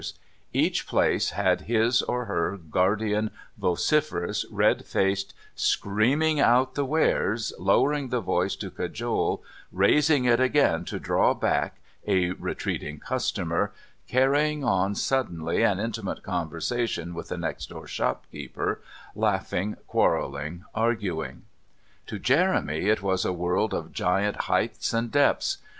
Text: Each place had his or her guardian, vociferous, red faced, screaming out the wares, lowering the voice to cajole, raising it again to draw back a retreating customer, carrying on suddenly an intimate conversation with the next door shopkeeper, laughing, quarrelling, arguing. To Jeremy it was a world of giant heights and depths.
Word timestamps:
Each 0.51 0.87
place 0.87 1.29
had 1.29 1.61
his 1.69 2.01
or 2.01 2.25
her 2.25 2.57
guardian, 2.57 3.29
vociferous, 3.55 4.45
red 4.49 4.83
faced, 4.83 5.35
screaming 5.53 6.39
out 6.39 6.73
the 6.73 6.85
wares, 6.85 7.53
lowering 7.59 8.09
the 8.09 8.19
voice 8.19 8.55
to 8.55 8.71
cajole, 8.71 9.43
raising 9.71 10.25
it 10.25 10.39
again 10.39 10.85
to 10.85 10.97
draw 10.97 11.35
back 11.35 11.75
a 12.07 12.31
retreating 12.31 12.97
customer, 12.97 13.73
carrying 14.07 14.63
on 14.63 14.95
suddenly 14.95 15.61
an 15.61 15.79
intimate 15.79 16.23
conversation 16.23 17.13
with 17.13 17.27
the 17.29 17.37
next 17.37 17.69
door 17.69 17.85
shopkeeper, 17.85 18.81
laughing, 19.13 19.77
quarrelling, 19.85 20.65
arguing. 20.73 21.43
To 22.07 22.17
Jeremy 22.17 22.87
it 22.87 23.03
was 23.03 23.23
a 23.23 23.31
world 23.33 23.71
of 23.71 23.93
giant 23.93 24.35
heights 24.37 24.95
and 24.95 25.11
depths. 25.11 25.59